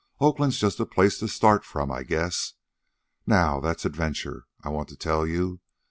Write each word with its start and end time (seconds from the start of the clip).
Oakland's 0.19 0.57
just 0.59 0.79
a 0.79 0.85
place 0.87 1.19
to 1.19 1.27
start 1.27 1.63
from, 1.63 1.91
I 1.91 2.01
guess. 2.01 2.55
Now 3.27 3.59
that's 3.59 3.85
adventure, 3.85 4.47
I 4.63 4.69
want 4.69 4.89
to 4.89 4.95
tell 4.97 5.27
you. 5.27 5.59